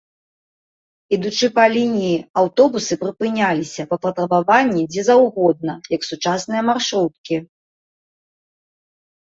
Ідучы 1.17 1.47
па 1.59 1.65
лініі, 1.73 2.15
аўтобусы 2.43 2.93
прыпыняліся 3.03 3.83
па 3.93 4.01
патрабаванні 4.07 4.83
дзе 4.95 5.01
заўгодна, 5.13 5.73
як 5.99 6.11
сучасныя 6.11 6.61
маршруткі. 6.73 7.35